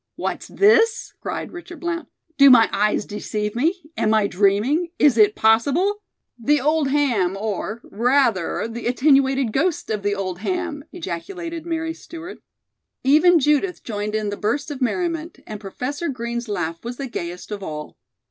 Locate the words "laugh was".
16.49-16.97